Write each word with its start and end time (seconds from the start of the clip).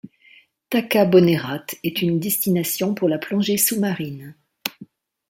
Taka 0.71 1.05
Bonerate 1.05 1.75
est 1.83 2.01
une 2.01 2.19
destination 2.19 2.95
pour 2.95 3.07
la 3.07 3.19
plongée 3.19 3.57
sous-marine. 3.57 4.33